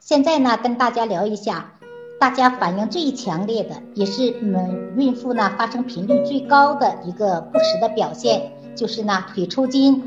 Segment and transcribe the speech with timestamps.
[0.00, 1.72] 现在呢，跟大家聊一下，
[2.18, 10.02] 大家反应最强烈的，也是我们孕妇呢发生频率最高的一个不实的表现，就是呢腿抽筋。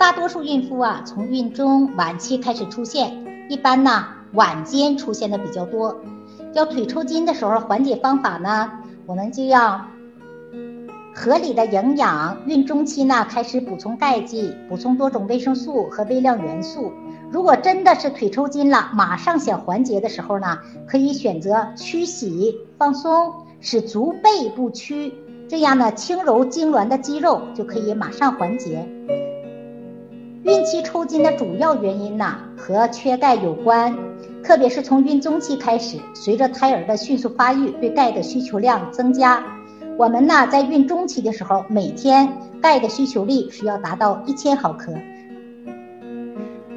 [0.00, 5.96] 大多数孕妇啊，从孕中晚期开始出现，一般呢晚间出现的比较多。
[6.52, 8.72] 要腿抽筋的时候，缓解方法呢，
[9.06, 9.80] 我们就要
[11.14, 12.36] 合理的营养。
[12.46, 16.92] 孕中期呢，开始补充钙剂，补充多种维生素和微量元素。
[17.30, 25.12] 如果真的是腿抽筋了，马上想缓解的时候呢，可以选择屈膝放松，使足背部屈，
[25.48, 28.88] 这样呢，轻柔痉挛的肌肉就可以马上缓解。
[30.44, 33.96] 孕期抽筋的主要原因呢，和缺钙有关，
[34.44, 39.42] 特别是从孕中期开始，随着胎儿的迅速发育，对钙的需求量增加。
[39.98, 44.92] 我们呢，在孕中期的时候，每天钙的需求力是要达到一千毫克。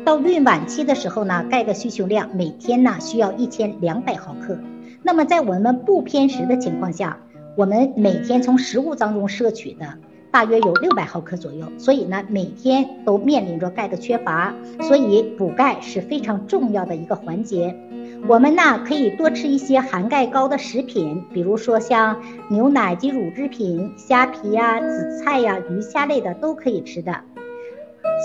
[0.09, 4.57] 到孕晚期的时候呢，钙的需求量每天呢需要一千两百毫克。
[5.03, 7.15] 那么在我们不偏食的情况下，
[7.55, 9.85] 我们每天从食物当中摄取的。
[10.31, 17.75] 大约有六百毫克左右，所以呢，每天都面临着钙的缺乏，所以补钙是非常重要的一个环节。
[18.27, 22.19] 我们呢可以多吃一些含钙高的食品，比如说像
[22.49, 27.15] 牛奶及乳制品、虾皮呀、紫菜呀、鱼虾类的都可以吃的。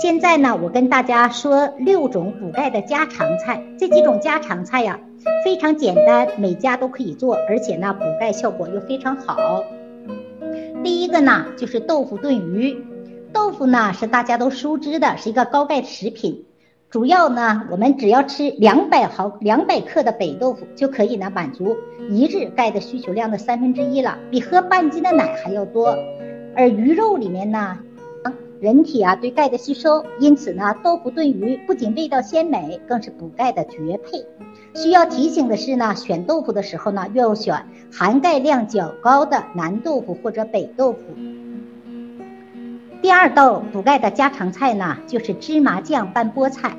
[0.03, 4.99] 现在呢，我跟大家说六种补钙的家常菜，这几种家常菜呀
[5.45, 9.63] 非常简单，每家都可以做，而且呢补钙效果又非常好。
[10.83, 12.77] 第一个呢，就是豆腐炖鱼。
[13.33, 16.45] 豆腐呢是大家都熟知的，是一个高钙食品。
[16.91, 21.77] 主要呢，我们只要吃两百毫两百克的北豆腐，就可以呢满足
[22.11, 25.97] 一日钙的需求量的三分之一了，比喝半斤的奶还要多。
[26.57, 27.79] 而鱼肉里面呢，
[28.65, 34.25] 人体啊对钙的吸收，因此呢，豆腐炖鱼不仅味道鲜美，更是补钙的绝配。
[34.75, 41.01] 需要提醒的是呢，选豆腐的时候呢，要选含钙量较高的南豆腐或者北豆腐。
[43.03, 46.75] 第二道补钙的家常菜呢，就是芝麻酱拌菠菜。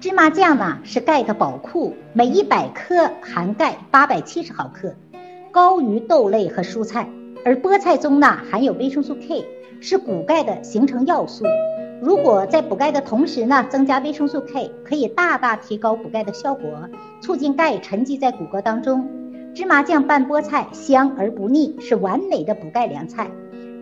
[0.00, 4.96] 芝麻酱呢是钙的宝库，每一百克含钙八百七十毫克，
[5.52, 7.08] 高于豆类和蔬菜。
[7.44, 9.44] 而菠菜中呢含有维生素 K，
[9.80, 11.44] 是补钙的形成要素。
[12.00, 16.70] 如果在补钙的同时呢，增加维生素 K，可以大大提高补钙的效果，
[17.20, 19.08] 促进钙沉积在骨骼当中。
[19.54, 23.30] 芝麻酱拌菠菜香而不腻，是完美的补钙凉菜。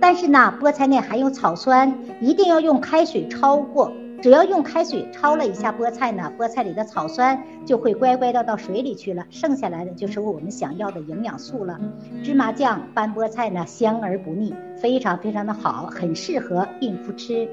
[0.01, 3.93] 但是呢，菠菜内含有草酸，一定要用开水焯过。
[4.23, 11.81] 只要用开水焯了一下菠菜呢，菠菜里的草酸就会乖乖的到水里去了，剩下来的就是我们想要的营养素了。
[12.23, 17.49] 芝麻酱拌菠菜呢，香而不腻，非常非常的好，很适合孕妇吃。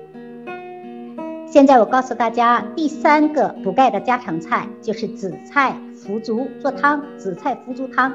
[1.46, 7.02] 现在我告诉大家，第三个补钙的家常菜就是紫菜腐竹做汤。
[7.18, 8.14] 紫菜腐竹汤，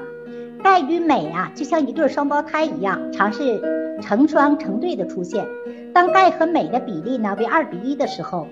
[0.62, 3.60] 钙与镁啊，就像一对双胞胎一样，尝试
[4.00, 5.44] 成双成对的出现。
[5.92, 8.46] 当钙和镁的比例呢为二比一的时候，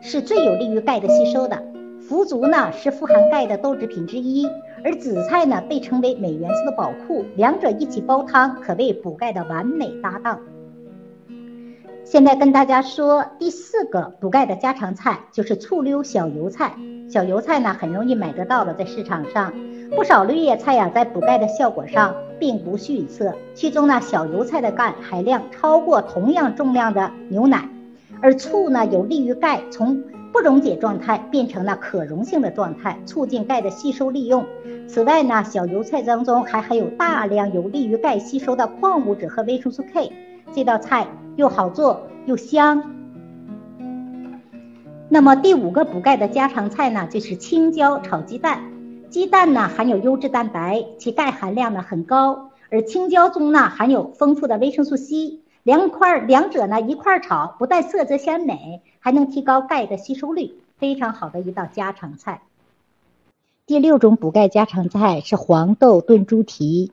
[0.00, 1.62] 是最有利于钙的吸收的。
[2.00, 4.46] 腐竹呢是富含钙的豆制品之一，
[4.84, 10.40] 而紫菜呢被称为镁元素的宝库，两者一起煲汤，可谓补钙的完美搭档。
[12.10, 16.72] 现在跟大家说第四个补钙的家常菜，就是醋溜小油菜。
[17.06, 19.52] 小油菜呢很容易买得到了，在市场上，
[19.94, 23.34] 不少绿叶菜呀，在补钙的效果上并不逊色。
[23.54, 27.68] 其中呢，小油菜的钙含量超过同样重量的牛奶，
[28.22, 30.02] 而醋呢有利于钙从
[30.32, 34.46] 不溶解状态变成了可溶性的状态，促进钙的吸收利用。
[34.88, 40.10] 此外呢，小油菜当中还含有大量有利于钙吸收的矿物质和维生素 K。
[40.54, 42.94] 这道菜又好做又香。
[45.08, 48.60] 那么第五个补钙的家常菜呢，就是青椒炒鸡蛋。
[49.08, 55.40] 鸡蛋呢含有优质蛋白，其钙含量呢很高，而青椒中呢含有丰富的维生素 C。
[55.62, 62.42] 两块两者呢一块炒，不但色泽鲜美，还能提高钙的吸收率，非常好的一道家常菜。
[63.66, 66.92] 第六种补钙家常菜是黄豆炖猪蹄。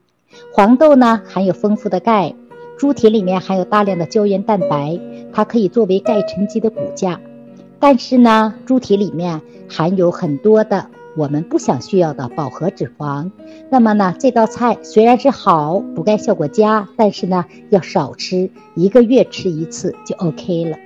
[0.53, 2.35] 黄豆呢含有丰富的钙。
[2.77, 4.99] 猪蹄里面含有大量的胶原蛋白，
[5.31, 7.19] 它可以作为钙沉积的骨架。
[7.79, 13.31] 但是呢，猪蹄里面含有很多的我们不想需要的饱和脂肪。
[13.69, 20.77] 那么呢，这道菜虽然是好补钙效果佳，但是呢要少吃，一个月吃一次就 OK 了。